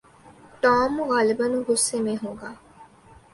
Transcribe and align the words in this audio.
Tom 0.61 1.01
غالباً 1.09 1.51
غصے 1.67 2.01
میں 2.01 2.15
ہوگا۔ 2.23 2.51